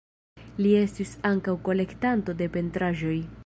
[0.65, 3.17] Li estis ankaŭ kolektanto de pentraĵoj.